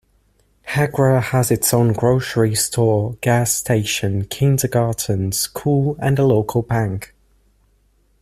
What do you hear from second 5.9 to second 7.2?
and a local bank.